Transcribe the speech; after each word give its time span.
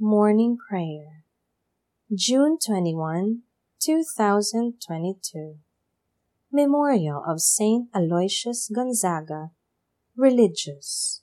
Morning 0.00 0.56
Prayer, 0.56 1.24
June 2.14 2.56
21, 2.64 3.42
2022. 3.82 5.56
Memorial 6.52 7.24
of 7.26 7.40
Saint 7.40 7.88
Aloysius 7.92 8.70
Gonzaga, 8.72 9.50
Religious. 10.16 11.22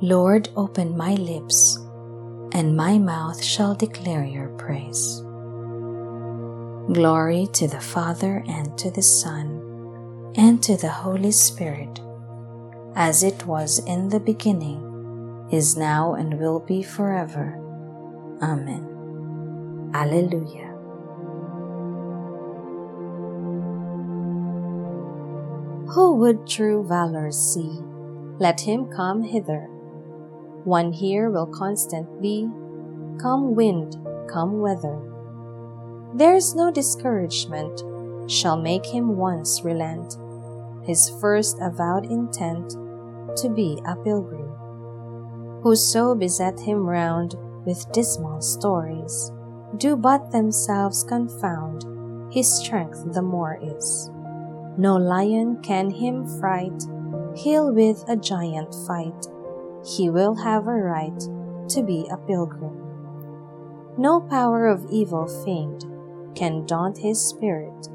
Lord, 0.00 0.48
open 0.56 0.96
my 0.96 1.14
lips, 1.16 1.78
and 2.54 2.76
my 2.76 2.98
mouth 2.98 3.42
shall 3.42 3.74
declare 3.74 4.24
your 4.24 4.48
praise. 4.50 5.20
Glory 6.92 7.48
to 7.52 7.66
the 7.66 7.80
Father, 7.80 8.44
and 8.46 8.78
to 8.78 8.92
the 8.92 9.02
Son, 9.02 9.60
and 10.36 10.62
to 10.62 10.76
the 10.76 10.88
Holy 10.88 11.32
Spirit, 11.32 12.00
as 12.94 13.24
it 13.24 13.44
was 13.44 13.80
in 13.80 14.08
the 14.08 14.20
beginning, 14.20 15.48
is 15.50 15.76
now, 15.76 16.14
and 16.14 16.38
will 16.38 16.60
be 16.60 16.82
forever. 16.82 17.58
Amen. 18.40 19.90
Alleluia. 19.92 20.70
Who 25.92 26.16
would 26.16 26.46
true 26.46 26.86
valor 26.86 27.32
see? 27.32 27.80
Let 28.38 28.60
him 28.60 28.86
come 28.86 29.22
hither. 29.22 29.68
One 30.64 30.92
here 30.92 31.30
will 31.30 31.46
constantly, 31.46 32.50
come 33.20 33.54
wind, 33.54 33.98
come 34.28 34.60
weather. 34.60 34.98
There 36.14 36.34
is 36.34 36.54
no 36.54 36.70
discouragement 36.70 37.82
shall 38.30 38.56
make 38.56 38.86
him 38.86 39.16
once 39.16 39.62
relent 39.62 40.16
his 40.86 41.10
first 41.20 41.58
avowed 41.60 42.06
intent 42.06 42.70
to 43.36 43.48
be 43.48 43.78
a 43.86 43.96
pilgrim. 43.96 44.48
Whoso 45.62 46.14
beset 46.14 46.60
him 46.60 46.86
round 46.86 47.36
with 47.64 47.90
dismal 47.92 48.40
stories, 48.40 49.32
do 49.76 49.96
but 49.96 50.30
themselves 50.30 51.02
confound, 51.04 51.84
his 52.32 52.52
strength 52.52 53.12
the 53.12 53.22
more 53.22 53.58
is. 53.62 54.10
No 54.76 54.96
lion 54.96 55.58
can 55.62 55.90
him 55.90 56.26
fright, 56.38 56.82
he'll 57.34 57.72
with 57.72 58.04
a 58.08 58.16
giant 58.16 58.74
fight 58.86 59.26
he 59.84 60.08
will 60.08 60.34
have 60.34 60.66
a 60.66 60.72
right 60.72 61.20
to 61.68 61.82
be 61.82 62.08
a 62.10 62.16
pilgrim. 62.16 62.80
No 63.98 64.20
power 64.20 64.66
of 64.66 64.86
evil 64.90 65.26
feigned 65.44 65.84
can 66.34 66.64
daunt 66.66 66.98
his 66.98 67.20
spirit. 67.20 67.88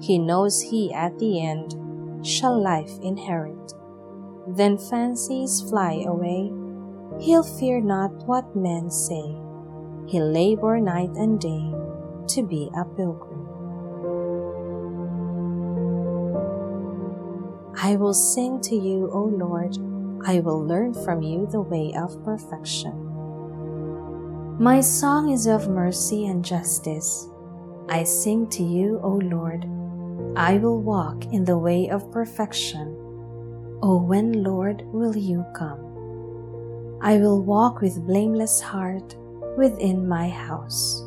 He 0.00 0.18
knows 0.18 0.60
he 0.60 0.92
at 0.92 1.18
the 1.18 1.44
end 1.44 1.76
shall 2.26 2.60
life 2.60 2.98
inherit. 3.02 3.74
Then 4.48 4.78
fancies 4.78 5.60
fly 5.60 6.04
away. 6.06 6.52
He'll 7.20 7.42
fear 7.42 7.80
not 7.80 8.26
what 8.26 8.56
men 8.56 8.90
say. 8.90 9.36
He'll 10.08 10.30
labor 10.30 10.80
night 10.80 11.10
and 11.16 11.38
day 11.40 11.72
to 12.28 12.42
be 12.42 12.70
a 12.76 12.84
pilgrim. 12.84 13.46
I 17.78 17.96
will 17.96 18.14
sing 18.14 18.60
to 18.62 18.74
you, 18.74 19.10
O 19.12 19.24
Lord 19.24 19.76
I 20.28 20.40
will 20.40 20.60
learn 20.60 20.92
from 20.92 21.22
you 21.22 21.46
the 21.46 21.60
way 21.60 21.94
of 21.94 22.24
perfection. 22.24 22.90
My 24.58 24.80
song 24.80 25.30
is 25.30 25.46
of 25.46 25.68
mercy 25.68 26.26
and 26.26 26.44
justice. 26.44 27.28
I 27.88 28.02
sing 28.02 28.48
to 28.48 28.64
you, 28.64 28.98
O 29.04 29.20
Lord. 29.22 29.66
I 30.36 30.56
will 30.56 30.82
walk 30.82 31.26
in 31.26 31.44
the 31.44 31.56
way 31.56 31.88
of 31.90 32.10
perfection. 32.10 32.88
O 33.84 34.02
when, 34.04 34.42
Lord, 34.42 34.82
will 34.86 35.16
you 35.16 35.46
come? 35.54 35.78
I 37.00 37.18
will 37.18 37.40
walk 37.40 37.80
with 37.80 38.04
blameless 38.04 38.60
heart 38.60 39.14
within 39.56 40.08
my 40.08 40.28
house. 40.28 41.04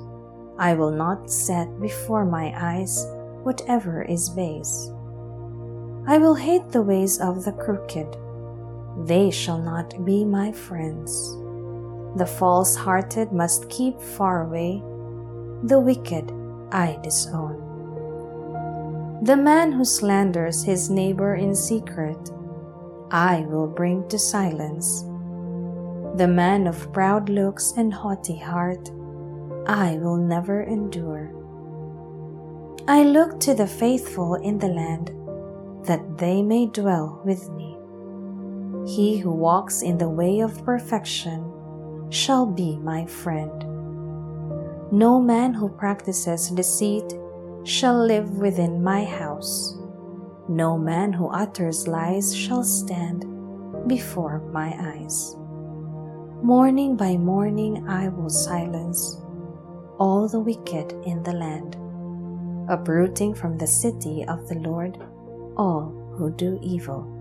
I 0.57 0.75
will 0.75 0.91
not 0.91 1.29
set 1.29 1.67
before 1.81 2.23
my 2.23 2.53
eyes 2.55 3.05
whatever 3.43 4.01
is 4.01 4.29
base. 4.29 4.89
I 6.07 6.17
will 6.19 6.35
hate 6.35 6.69
the 6.69 6.83
ways 6.83 7.19
of 7.19 7.43
the 7.43 7.51
crooked 7.51 8.15
they 8.97 9.31
shall 9.31 9.59
not 9.59 10.05
be 10.05 10.25
my 10.25 10.51
friends. 10.51 11.35
The 12.15 12.25
false 12.25 12.75
hearted 12.75 13.31
must 13.31 13.69
keep 13.69 13.99
far 14.01 14.43
away, 14.43 14.81
the 15.63 15.79
wicked 15.79 16.31
I 16.71 16.99
disown. 17.03 17.65
The 19.21 19.37
man 19.37 19.71
who 19.71 19.83
slanders 19.85 20.63
his 20.63 20.89
neighbor 20.89 21.35
in 21.35 21.53
secret, 21.53 22.31
I 23.11 23.41
will 23.49 23.67
bring 23.67 24.07
to 24.09 24.17
silence. 24.17 25.01
The 26.15 26.27
man 26.27 26.67
of 26.67 26.91
proud 26.93 27.29
looks 27.29 27.73
and 27.77 27.93
haughty 27.93 28.37
heart, 28.37 28.89
I 29.67 29.97
will 30.01 30.17
never 30.17 30.63
endure. 30.63 31.31
I 32.87 33.03
look 33.03 33.39
to 33.41 33.53
the 33.53 33.67
faithful 33.67 34.35
in 34.35 34.57
the 34.57 34.69
land, 34.69 35.11
that 35.85 36.17
they 36.17 36.41
may 36.41 36.65
dwell 36.65 37.21
with 37.23 37.49
me. 37.51 37.68
He 38.89 39.19
who 39.19 39.31
walks 39.31 39.83
in 39.83 39.99
the 39.99 40.09
way 40.09 40.39
of 40.39 40.65
perfection 40.65 41.45
shall 42.09 42.47
be 42.47 42.75
my 42.77 43.05
friend. 43.05 43.63
No 44.91 45.21
man 45.21 45.53
who 45.53 45.69
practices 45.69 46.49
deceit 46.49 47.13
shall 47.63 48.03
live 48.03 48.39
within 48.39 48.83
my 48.83 49.05
house. 49.05 49.77
No 50.47 50.75
man 50.75 51.13
who 51.13 51.27
utters 51.27 51.87
lies 51.87 52.35
shall 52.35 52.63
stand 52.63 53.27
before 53.87 54.39
my 54.51 54.73
eyes. 54.79 55.35
Morning 56.41 56.97
by 56.97 57.15
morning 57.15 57.87
I 57.87 58.09
will 58.09 58.31
silence 58.31 59.21
all 59.99 60.27
the 60.27 60.39
wicked 60.39 60.93
in 61.05 61.21
the 61.21 61.33
land, 61.33 61.77
uprooting 62.67 63.35
from 63.35 63.55
the 63.59 63.67
city 63.67 64.25
of 64.25 64.47
the 64.47 64.55
Lord 64.55 64.97
all 65.57 65.93
who 66.17 66.31
do 66.31 66.57
evil. 66.63 67.18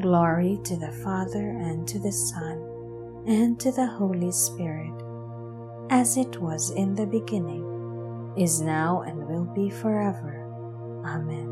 Glory 0.00 0.60
to 0.64 0.76
the 0.76 0.92
Father, 1.02 1.56
and 1.56 1.88
to 1.88 1.98
the 1.98 2.12
Son, 2.12 2.60
and 3.26 3.58
to 3.58 3.72
the 3.72 3.86
Holy 3.86 4.30
Spirit, 4.30 4.92
as 5.88 6.18
it 6.18 6.38
was 6.38 6.70
in 6.70 6.94
the 6.94 7.06
beginning, 7.06 7.64
is 8.36 8.60
now, 8.60 9.00
and 9.00 9.26
will 9.26 9.46
be 9.54 9.70
forever. 9.70 10.44
Amen. 11.02 11.48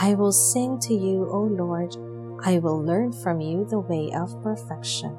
I 0.00 0.14
will 0.14 0.30
sing 0.30 0.78
to 0.82 0.94
you, 0.94 1.28
O 1.32 1.40
Lord. 1.40 1.96
I 2.44 2.58
will 2.58 2.80
learn 2.80 3.10
from 3.10 3.40
you 3.40 3.64
the 3.64 3.80
way 3.80 4.12
of 4.14 4.40
perfection. 4.40 5.18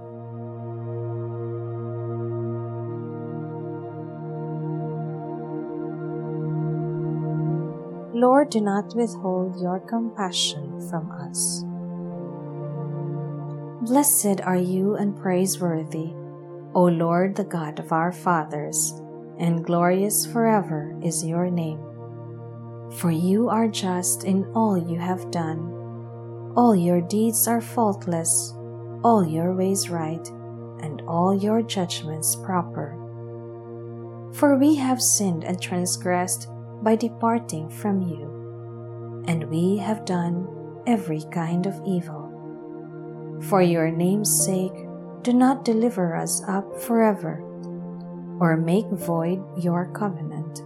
Lord, 8.19 8.49
do 8.49 8.59
not 8.59 8.93
withhold 8.95 9.61
your 9.61 9.79
compassion 9.79 10.89
from 10.89 11.09
us. 11.09 11.63
Blessed 13.89 14.41
are 14.41 14.57
you 14.57 14.95
and 14.95 15.15
praiseworthy, 15.15 16.11
O 16.75 16.83
Lord, 16.83 17.37
the 17.37 17.45
God 17.45 17.79
of 17.79 17.93
our 17.93 18.11
fathers, 18.11 18.91
and 19.39 19.63
glorious 19.63 20.25
forever 20.25 20.93
is 21.01 21.25
your 21.25 21.49
name. 21.49 21.79
For 22.97 23.09
you 23.09 23.47
are 23.47 23.69
just 23.69 24.25
in 24.25 24.51
all 24.53 24.77
you 24.77 24.99
have 24.99 25.31
done. 25.31 25.71
All 26.57 26.75
your 26.75 26.99
deeds 26.99 27.47
are 27.47 27.61
faultless, 27.61 28.51
all 29.01 29.25
your 29.25 29.55
ways 29.55 29.89
right, 29.89 30.27
and 30.83 31.01
all 31.07 31.33
your 31.33 31.61
judgments 31.61 32.35
proper. 32.35 32.97
For 34.33 34.57
we 34.57 34.75
have 34.75 35.01
sinned 35.01 35.45
and 35.45 35.61
transgressed 35.61 36.49
by 36.81 36.95
departing 36.95 37.69
from 37.69 38.01
you, 38.01 39.23
and 39.27 39.49
we 39.49 39.77
have 39.77 40.05
done 40.05 40.47
every 40.87 41.23
kind 41.31 41.65
of 41.65 41.79
evil. 41.85 42.27
For 43.49 43.61
your 43.61 43.91
name's 43.91 44.45
sake, 44.45 44.75
do 45.21 45.33
not 45.33 45.65
deliver 45.65 46.15
us 46.15 46.41
up 46.47 46.81
forever, 46.81 47.41
or 48.39 48.55
make 48.55 48.87
void 48.87 49.43
your 49.57 49.91
covenant. 49.93 50.63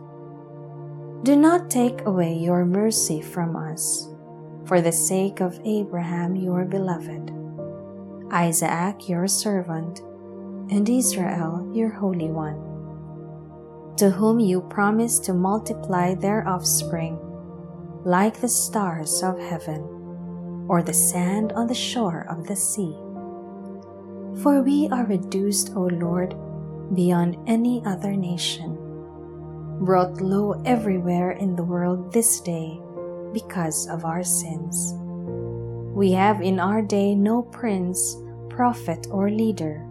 Do 1.23 1.35
not 1.35 1.69
take 1.69 2.05
away 2.05 2.33
your 2.33 2.65
mercy 2.65 3.21
from 3.21 3.55
us, 3.55 4.09
for 4.65 4.81
the 4.81 4.91
sake 4.91 5.39
of 5.39 5.59
Abraham 5.65 6.35
your 6.35 6.65
beloved, 6.65 7.31
Isaac 8.31 9.09
your 9.09 9.27
servant, 9.27 9.99
and 10.69 10.87
Israel 10.87 11.69
your 11.73 11.89
Holy 11.89 12.29
One 12.29 12.72
to 13.97 14.09
whom 14.09 14.39
you 14.39 14.61
promise 14.61 15.19
to 15.19 15.33
multiply 15.33 16.15
their 16.15 16.47
offspring, 16.47 17.19
like 18.03 18.39
the 18.39 18.49
stars 18.49 19.21
of 19.21 19.39
heaven, 19.39 19.81
or 20.67 20.81
the 20.81 20.93
sand 20.93 21.51
on 21.53 21.67
the 21.67 21.75
shore 21.75 22.25
of 22.29 22.47
the 22.47 22.55
sea. 22.55 22.95
For 24.41 24.63
we 24.63 24.89
are 24.89 25.05
reduced, 25.05 25.73
O 25.75 25.81
Lord, 25.85 26.35
beyond 26.95 27.37
any 27.47 27.83
other 27.85 28.15
nation, 28.15 28.75
brought 29.85 30.21
low 30.21 30.61
everywhere 30.65 31.31
in 31.31 31.55
the 31.55 31.63
world 31.63 32.11
this 32.11 32.39
day 32.39 32.79
because 33.31 33.87
of 33.87 34.05
our 34.05 34.23
sins. 34.23 34.95
We 35.93 36.11
have 36.13 36.41
in 36.41 36.59
our 36.59 36.81
day 36.81 37.13
no 37.13 37.43
prince, 37.43 38.17
prophet, 38.49 39.07
or 39.11 39.29
leader, 39.29 39.85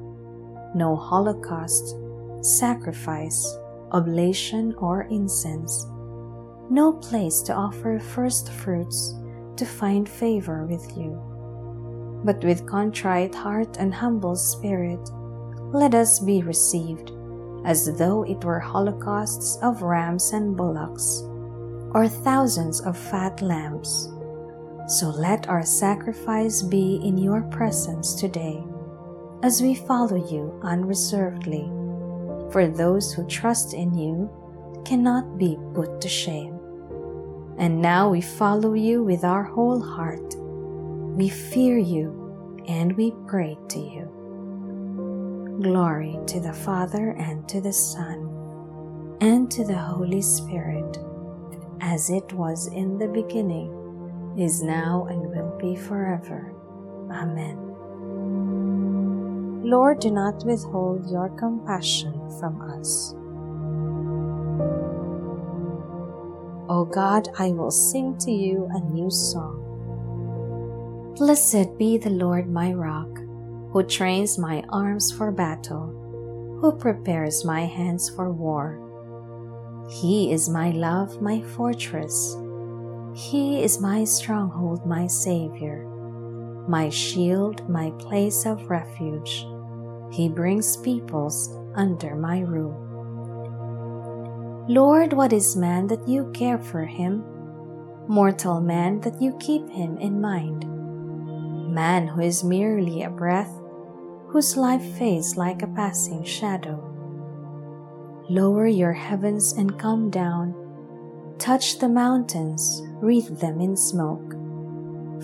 no 0.74 0.96
holocaust, 0.96 1.96
sacrifice, 2.40 3.56
oblation, 3.92 4.74
or 4.78 5.02
incense, 5.10 5.86
no 6.70 6.92
place 6.92 7.42
to 7.42 7.54
offer 7.54 7.98
first 7.98 8.50
fruits 8.50 9.14
to 9.56 9.66
find 9.66 10.08
favor 10.08 10.64
with 10.64 10.96
you. 10.96 11.20
But 12.24 12.42
with 12.44 12.66
contrite 12.66 13.34
heart 13.34 13.76
and 13.78 13.92
humble 13.92 14.36
spirit, 14.36 15.10
let 15.72 15.94
us 15.94 16.18
be 16.18 16.42
received, 16.42 17.12
as 17.64 17.96
though 17.98 18.22
it 18.22 18.44
were 18.44 18.60
holocausts 18.60 19.58
of 19.62 19.82
rams 19.82 20.32
and 20.32 20.56
bullocks, 20.56 21.22
or 21.94 22.08
thousands 22.08 22.80
of 22.80 22.96
fat 22.96 23.42
lambs. 23.42 24.08
So 24.88 25.10
let 25.10 25.48
our 25.48 25.64
sacrifice 25.64 26.62
be 26.62 27.00
in 27.04 27.18
your 27.18 27.42
presence 27.42 28.14
today, 28.14 28.62
as 29.42 29.60
we 29.60 29.74
follow 29.74 30.16
you 30.30 30.58
unreservedly. 30.62 31.81
For 32.52 32.68
those 32.68 33.12
who 33.12 33.26
trust 33.26 33.72
in 33.72 33.94
you 33.94 34.30
cannot 34.84 35.38
be 35.38 35.58
put 35.74 36.00
to 36.02 36.08
shame. 36.08 36.58
And 37.58 37.80
now 37.80 38.10
we 38.10 38.20
follow 38.20 38.74
you 38.74 39.02
with 39.02 39.24
our 39.24 39.42
whole 39.42 39.80
heart. 39.80 40.34
We 41.16 41.28
fear 41.28 41.78
you 41.78 42.62
and 42.68 42.96
we 42.96 43.14
pray 43.26 43.56
to 43.70 43.78
you. 43.78 45.58
Glory 45.62 46.18
to 46.26 46.40
the 46.40 46.52
Father 46.52 47.10
and 47.18 47.48
to 47.48 47.60
the 47.60 47.72
Son 47.72 48.28
and 49.20 49.50
to 49.50 49.64
the 49.64 49.78
Holy 49.78 50.20
Spirit, 50.20 50.98
as 51.80 52.10
it 52.10 52.32
was 52.32 52.66
in 52.66 52.98
the 52.98 53.08
beginning, 53.08 53.70
is 54.36 54.62
now, 54.62 55.06
and 55.08 55.20
will 55.20 55.56
be 55.58 55.76
forever. 55.76 56.52
Amen. 57.10 57.71
Lord, 59.64 60.00
do 60.00 60.10
not 60.10 60.44
withhold 60.44 61.08
your 61.08 61.28
compassion 61.38 62.12
from 62.40 62.60
us. 62.62 63.14
O 66.68 66.84
God, 66.84 67.28
I 67.38 67.52
will 67.52 67.70
sing 67.70 68.18
to 68.18 68.32
you 68.32 68.68
a 68.72 68.80
new 68.92 69.08
song. 69.08 69.60
Blessed 71.16 71.78
be 71.78 71.96
the 71.96 72.10
Lord 72.10 72.50
my 72.50 72.72
rock, 72.72 73.20
who 73.70 73.84
trains 73.84 74.36
my 74.36 74.64
arms 74.70 75.12
for 75.12 75.30
battle, 75.30 76.58
who 76.60 76.72
prepares 76.72 77.44
my 77.44 77.60
hands 77.60 78.10
for 78.10 78.32
war. 78.32 78.80
He 79.90 80.32
is 80.32 80.48
my 80.48 80.70
love, 80.70 81.22
my 81.22 81.40
fortress. 81.40 82.36
He 83.14 83.62
is 83.62 83.80
my 83.80 84.04
stronghold, 84.04 84.86
my 84.86 85.06
Savior, 85.06 85.86
my 86.66 86.88
shield, 86.88 87.68
my 87.68 87.90
place 87.98 88.46
of 88.46 88.70
refuge. 88.70 89.44
He 90.12 90.28
brings 90.28 90.76
peoples 90.76 91.56
under 91.74 92.14
my 92.14 92.40
rule. 92.40 92.76
Lord, 94.68 95.14
what 95.14 95.32
is 95.32 95.56
man 95.56 95.86
that 95.86 96.06
you 96.06 96.30
care 96.34 96.58
for 96.58 96.84
him? 96.84 97.24
Mortal 98.08 98.60
man 98.60 99.00
that 99.00 99.22
you 99.22 99.34
keep 99.40 99.70
him 99.70 99.96
in 99.96 100.20
mind? 100.20 100.66
Man 101.72 102.06
who 102.06 102.20
is 102.20 102.44
merely 102.44 103.02
a 103.02 103.10
breath, 103.10 103.50
whose 104.28 104.54
life 104.54 104.84
fades 104.98 105.38
like 105.38 105.62
a 105.62 105.66
passing 105.66 106.24
shadow. 106.24 106.78
Lower 108.28 108.66
your 108.66 108.92
heavens 108.92 109.52
and 109.54 109.78
come 109.78 110.10
down. 110.10 110.54
Touch 111.38 111.78
the 111.78 111.88
mountains, 111.88 112.82
wreath 113.00 113.40
them 113.40 113.62
in 113.62 113.78
smoke. 113.78 114.36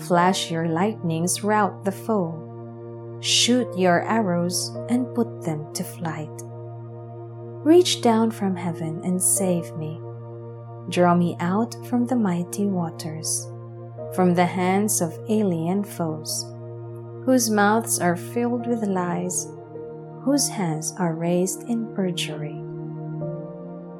Flash 0.07 0.49
your 0.49 0.67
lightnings, 0.67 1.43
rout 1.43 1.85
the 1.85 1.91
foe. 1.91 2.48
Shoot 3.21 3.77
your 3.77 4.01
arrows 4.03 4.69
and 4.89 5.13
put 5.13 5.43
them 5.43 5.73
to 5.73 5.83
flight. 5.83 6.29
Reach 7.65 8.01
down 8.01 8.31
from 8.31 8.55
heaven 8.55 9.01
and 9.03 9.21
save 9.21 9.75
me. 9.75 9.99
Draw 10.89 11.15
me 11.15 11.35
out 11.39 11.75
from 11.87 12.05
the 12.07 12.15
mighty 12.15 12.65
waters, 12.65 13.45
from 14.15 14.33
the 14.33 14.45
hands 14.45 15.01
of 15.01 15.19
alien 15.27 15.83
foes, 15.83 16.45
whose 17.25 17.49
mouths 17.49 17.99
are 17.99 18.15
filled 18.15 18.65
with 18.65 18.83
lies, 18.83 19.47
whose 20.21 20.47
hands 20.47 20.93
are 20.97 21.13
raised 21.13 21.63
in 21.63 21.93
perjury. 21.93 22.63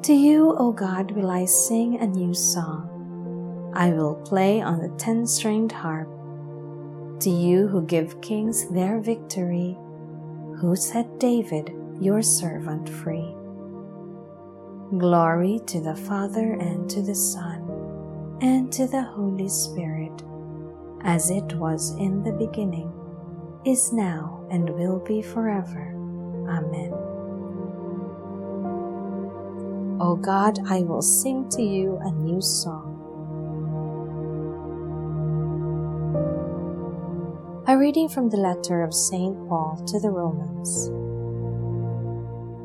To 0.04 0.14
you, 0.14 0.56
O 0.58 0.72
God, 0.72 1.10
will 1.10 1.30
I 1.30 1.44
sing 1.44 2.00
a 2.00 2.06
new 2.06 2.32
song. 2.32 3.70
I 3.74 3.90
will 3.90 4.14
play 4.14 4.62
on 4.62 4.80
the 4.80 4.88
ten 4.96 5.26
stringed 5.26 5.72
harp. 5.72 6.08
To 7.20 7.28
you 7.30 7.68
who 7.68 7.82
give 7.82 8.22
kings 8.22 8.66
their 8.70 8.98
victory, 8.98 9.76
who 10.58 10.74
set 10.74 11.20
David, 11.20 11.70
your 12.00 12.22
servant, 12.22 12.88
free. 12.88 13.34
Glory 14.96 15.60
to 15.66 15.82
the 15.82 15.94
Father 15.94 16.54
and 16.54 16.88
to 16.88 17.02
the 17.02 17.14
Son 17.14 17.68
and 18.40 18.72
to 18.72 18.86
the 18.86 19.02
Holy 19.02 19.50
Spirit, 19.50 20.22
as 21.02 21.30
it 21.30 21.52
was 21.56 21.90
in 21.96 22.22
the 22.22 22.32
beginning, 22.32 22.90
is 23.66 23.92
now, 23.92 24.46
and 24.50 24.70
will 24.70 24.98
be 24.98 25.20
forever. 25.20 25.92
Amen. 26.48 26.92
O 30.00 30.16
God, 30.16 30.58
I 30.66 30.80
will 30.80 31.02
sing 31.02 31.50
to 31.50 31.62
you 31.62 31.98
a 32.02 32.10
new 32.12 32.40
song. 32.40 32.89
Reading 37.80 38.10
from 38.10 38.28
the 38.28 38.36
letter 38.36 38.82
of 38.82 38.92
St. 38.92 39.34
Paul 39.48 39.82
to 39.86 39.98
the 39.98 40.10
Romans. 40.10 40.90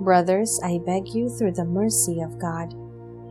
Brothers, 0.03 0.59
I 0.61 0.79
beg 0.85 1.07
you 1.07 1.29
through 1.29 1.53
the 1.53 1.63
mercy 1.63 2.19
of 2.19 2.37
God 2.37 2.71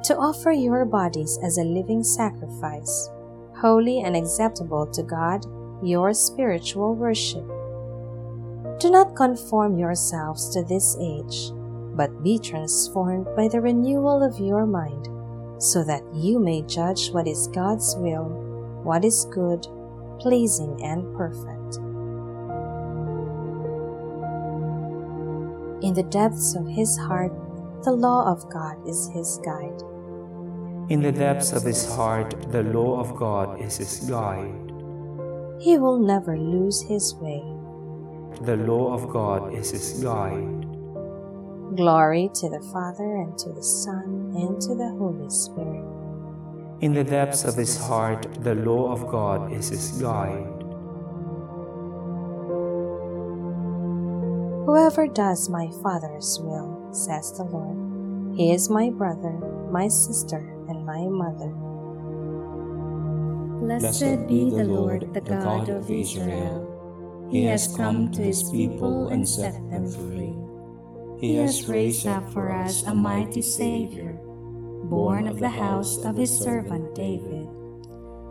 to 0.04 0.16
offer 0.16 0.50
your 0.50 0.86
bodies 0.86 1.38
as 1.44 1.58
a 1.58 1.62
living 1.62 2.02
sacrifice, 2.02 3.10
holy 3.54 4.00
and 4.00 4.16
acceptable 4.16 4.86
to 4.92 5.02
God, 5.02 5.44
your 5.82 6.14
spiritual 6.14 6.94
worship. 6.94 7.44
Do 8.80 8.88
not 8.88 9.14
conform 9.14 9.76
yourselves 9.78 10.48
to 10.54 10.64
this 10.64 10.96
age, 10.98 11.52
but 11.94 12.24
be 12.24 12.38
transformed 12.38 13.28
by 13.36 13.46
the 13.48 13.60
renewal 13.60 14.22
of 14.22 14.40
your 14.40 14.64
mind, 14.64 15.10
so 15.62 15.84
that 15.84 16.02
you 16.14 16.38
may 16.38 16.62
judge 16.62 17.10
what 17.10 17.28
is 17.28 17.46
God's 17.48 17.94
will, 17.98 18.24
what 18.82 19.04
is 19.04 19.26
good, 19.30 19.66
pleasing, 20.18 20.82
and 20.82 21.14
perfect. 21.14 21.53
In 25.84 25.92
the 25.92 26.02
depths 26.04 26.54
of 26.54 26.66
his 26.66 26.96
heart, 26.96 27.30
the 27.84 27.92
law 27.92 28.24
of 28.32 28.48
God 28.48 28.88
is 28.88 29.10
his 29.12 29.38
guide. 29.44 29.82
In 30.88 31.02
the 31.02 31.12
depths 31.12 31.52
of 31.52 31.62
his 31.62 31.84
heart, 31.94 32.50
the 32.50 32.62
law 32.62 32.98
of 32.98 33.14
God 33.16 33.60
is 33.60 33.76
his 33.76 34.08
guide. 34.08 34.72
He 35.60 35.76
will 35.76 35.98
never 35.98 36.38
lose 36.38 36.80
his 36.80 37.14
way. 37.16 37.44
The 38.46 38.56
law 38.56 38.94
of 38.94 39.10
God 39.10 39.52
is 39.52 39.72
his 39.72 40.02
guide. 40.02 40.64
Glory 41.76 42.30
to 42.32 42.48
the 42.48 42.64
Father, 42.72 43.16
and 43.16 43.36
to 43.36 43.52
the 43.52 43.62
Son, 43.62 44.32
and 44.34 44.58
to 44.62 44.74
the 44.74 44.88
Holy 44.88 45.28
Spirit. 45.28 45.84
In 46.80 46.94
the 46.94 47.04
depths 47.04 47.44
of 47.44 47.56
his 47.56 47.76
heart, 47.76 48.26
the 48.42 48.54
law 48.54 48.90
of 48.90 49.06
God 49.08 49.52
is 49.52 49.68
his 49.68 49.90
guide. 50.00 50.63
Whoever 54.66 55.06
does 55.06 55.50
my 55.50 55.68
Father's 55.82 56.40
will, 56.40 56.88
says 56.90 57.32
the 57.36 57.44
Lord, 57.44 58.34
he 58.34 58.50
is 58.50 58.70
my 58.70 58.88
brother, 58.88 59.32
my 59.70 59.88
sister, 59.88 60.38
and 60.68 60.86
my 60.86 61.04
mother. 61.04 61.52
Blessed 63.60 64.26
be 64.26 64.48
the 64.48 64.64
Lord, 64.64 65.12
the 65.12 65.20
God 65.20 65.68
of 65.68 65.90
Israel. 65.90 67.28
He 67.30 67.44
has 67.44 67.76
come 67.76 68.10
to 68.12 68.22
his 68.22 68.42
people 68.50 69.08
and 69.08 69.28
set 69.28 69.52
them 69.70 69.86
free. 69.86 70.34
He 71.20 71.36
has 71.36 71.68
raised 71.68 72.06
up 72.06 72.32
for 72.32 72.50
us 72.50 72.84
a 72.84 72.94
mighty 72.94 73.42
Savior, 73.42 74.18
born 74.84 75.28
of 75.28 75.40
the 75.40 75.48
house 75.48 75.98
of 76.04 76.16
his 76.16 76.30
servant 76.30 76.94
David. 76.94 77.48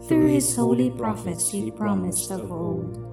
Through 0.07 0.27
his 0.27 0.55
holy 0.55 0.89
prophets 0.89 1.51
he 1.51 1.69
promised 1.69 2.31
of 2.31 2.51
old 2.51 3.12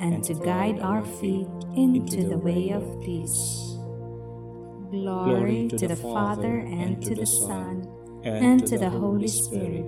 and 0.00 0.22
to 0.24 0.34
guide 0.34 0.80
our 0.80 1.04
feet 1.04 1.48
into 1.74 2.28
the 2.28 2.38
way 2.38 2.70
of 2.70 2.82
peace. 3.02 3.76
Glory 4.90 5.68
to 5.68 5.88
the 5.88 5.96
Father, 5.96 6.58
and 6.58 7.02
to 7.02 7.14
the 7.14 7.26
Son, 7.26 7.88
and 8.24 8.66
to 8.66 8.78
the 8.78 8.90
Holy 8.90 9.28
Spirit, 9.28 9.84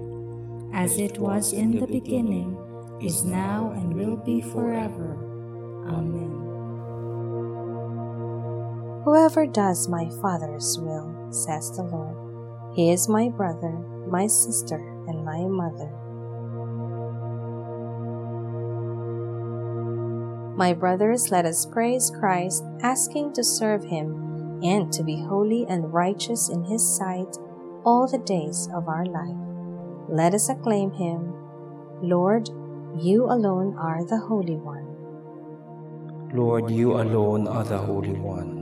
as 0.75 0.99
it 0.99 1.19
was 1.19 1.53
in 1.53 1.79
the 1.79 1.87
beginning, 1.87 2.57
is 3.01 3.25
now, 3.25 3.71
and 3.77 3.95
will 3.95 4.17
be 4.17 4.41
forever. 4.41 5.17
Amen. 5.87 6.35
Whoever 9.05 9.47
does 9.47 9.89
my 9.89 10.11
Father's 10.21 10.79
will, 10.79 11.29
says 11.31 11.71
the 11.77 11.85
Lord, 11.85 12.75
he 12.77 12.91
is 12.91 13.09
my 13.09 13.29
brother, 13.29 13.73
my 14.11 14.27
sister, 14.27 14.79
and 15.07 15.25
my 15.25 15.45
mother. 15.47 15.91
My 20.59 20.75
brothers, 20.75 21.31
let 21.31 21.47
us 21.47 21.65
praise 21.65 22.11
Christ, 22.11 22.65
asking 22.83 23.33
to 23.35 23.45
serve 23.45 23.85
him 23.85 24.61
and 24.65 24.93
to 24.93 25.05
be 25.05 25.23
holy 25.23 25.65
and 25.69 25.93
righteous 25.95 26.49
in 26.49 26.65
his 26.65 26.83
sight 26.83 27.37
all 27.85 28.09
the 28.09 28.19
days 28.19 28.69
of 28.75 28.89
our 28.89 29.07
life. 29.07 29.37
Let 30.09 30.35
us 30.35 30.49
acclaim 30.49 30.91
him. 30.91 31.33
Lord, 32.03 32.49
you 32.99 33.27
alone 33.27 33.77
are 33.79 34.05
the 34.05 34.19
Holy 34.19 34.57
One. 34.57 34.97
Lord, 36.35 36.73
you 36.73 36.95
alone 36.95 37.47
are 37.47 37.63
the 37.63 37.79
Holy 37.79 38.15
One. 38.19 38.59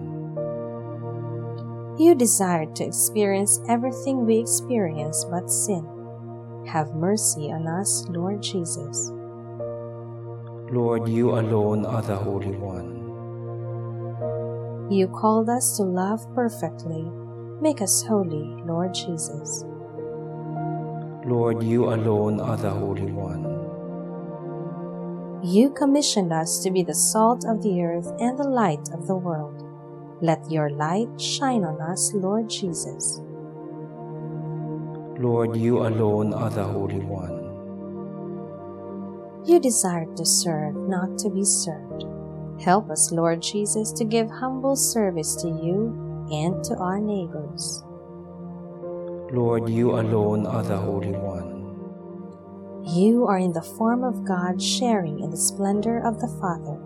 You 1.99 2.15
desired 2.15 2.76
to 2.76 2.85
experience 2.85 3.59
everything 3.71 4.26
we 4.26 4.37
experience 4.37 5.25
but 5.25 5.50
sin. 5.50 5.88
Have 6.67 6.95
mercy 6.95 7.50
on 7.50 7.67
us, 7.67 8.05
Lord 8.11 8.43
Jesus. 8.43 9.16
Lord, 10.71 11.09
you 11.09 11.31
alone 11.31 11.87
are 11.87 12.03
the 12.03 12.17
Holy 12.17 12.51
One. 12.51 12.97
You 14.91 15.07
called 15.07 15.49
us 15.49 15.77
to 15.77 15.85
love 15.85 16.27
perfectly. 16.35 17.09
Make 17.61 17.81
us 17.81 18.03
holy, 18.03 18.63
Lord 18.67 18.93
Jesus. 18.93 19.65
Lord, 21.25 21.63
you 21.63 21.85
alone 21.85 22.41
are 22.41 22.57
the 22.57 22.71
Holy 22.71 23.13
One. 23.13 23.45
You 25.45 25.71
commissioned 25.71 26.33
us 26.33 26.59
to 26.65 26.73
be 26.73 26.83
the 26.83 26.95
salt 26.95 27.45
of 27.45 27.63
the 27.63 27.83
earth 27.83 28.13
and 28.19 28.37
the 28.37 28.49
light 28.49 28.89
of 28.93 29.07
the 29.07 29.15
world. 29.15 29.63
Let 30.21 30.51
your 30.51 30.71
light 30.71 31.21
shine 31.21 31.63
on 31.63 31.81
us, 31.81 32.13
Lord 32.13 32.51
Jesus. 32.51 33.21
Lord, 35.19 35.57
you 35.57 35.87
alone 35.87 36.35
are 36.35 36.51
the 36.51 36.65
Holy 36.65 36.99
One. 36.99 37.46
You 39.47 39.61
desired 39.61 40.17
to 40.17 40.26
serve, 40.26 40.75
not 40.75 41.19
to 41.19 41.31
be 41.31 41.45
served. 41.45 42.05
Help 42.61 42.91
us, 42.91 43.12
Lord 43.12 43.41
Jesus, 43.41 43.93
to 43.93 44.05
give 44.05 44.29
humble 44.29 44.75
service 44.75 45.37
to 45.37 45.47
you 45.47 45.95
and 46.33 46.65
to 46.65 46.75
our 46.79 46.99
neighbors. 46.99 47.85
Lord, 49.31 49.69
you 49.69 49.93
alone 49.93 50.47
are 50.47 50.65
the 50.65 50.76
Holy 50.76 51.12
One. 51.12 51.55
You 52.85 53.26
are 53.26 53.38
in 53.38 53.53
the 53.53 53.62
form 53.62 54.03
of 54.03 54.25
God, 54.25 54.61
sharing 54.61 55.21
in 55.21 55.31
the 55.31 55.37
splendor 55.37 55.99
of 56.05 56.21
the 56.21 56.29
Father. 56.41 56.81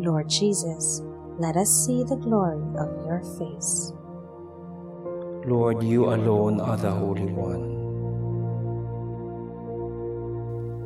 Lord 0.00 0.28
Jesus, 0.30 1.02
let 1.38 1.54
us 1.56 1.68
see 1.68 2.02
the 2.02 2.16
glory 2.16 2.64
of 2.78 2.88
your 3.04 3.20
face. 3.36 3.92
Lord, 5.46 5.82
you 5.82 6.06
alone 6.14 6.60
are 6.60 6.78
the 6.78 6.92
Holy 6.92 7.26
One. 7.26 7.73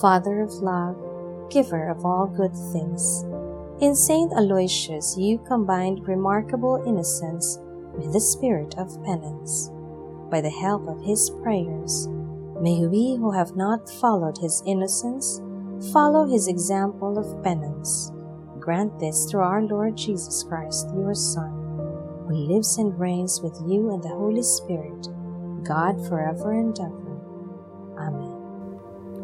Father 0.00 0.40
of 0.40 0.52
love, 0.54 0.96
giver 1.50 1.88
of 1.88 2.04
all 2.04 2.26
good 2.26 2.54
things, 2.72 3.24
in 3.80 3.94
Saint 3.94 4.32
Aloysius 4.32 5.16
you 5.16 5.38
combined 5.46 6.06
remarkable 6.06 6.82
innocence 6.86 7.58
with 7.94 8.12
the 8.12 8.20
spirit 8.20 8.74
of 8.78 9.02
penance. 9.04 9.70
By 10.30 10.40
the 10.40 10.50
help 10.50 10.88
of 10.88 11.02
his 11.02 11.30
prayers, 11.42 12.08
may 12.60 12.86
we 12.86 13.16
who 13.16 13.32
have 13.32 13.56
not 13.56 13.88
followed 13.88 14.38
his 14.38 14.62
innocence 14.66 15.40
Follow 15.92 16.26
his 16.26 16.48
example 16.48 17.18
of 17.18 17.42
penance. 17.44 18.10
Grant 18.58 18.98
this 18.98 19.30
through 19.30 19.42
our 19.42 19.62
Lord 19.62 19.96
Jesus 19.96 20.42
Christ, 20.42 20.88
your 20.94 21.14
Son, 21.14 21.52
who 22.26 22.34
lives 22.34 22.78
and 22.78 22.98
reigns 22.98 23.40
with 23.40 23.56
you 23.66 23.90
and 23.90 24.02
the 24.02 24.08
Holy 24.08 24.42
Spirit, 24.42 25.08
God 25.62 26.04
forever 26.08 26.52
and 26.52 26.78
ever. 26.78 27.96
Amen. 27.96 28.37